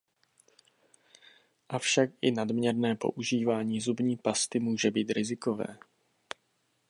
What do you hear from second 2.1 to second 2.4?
i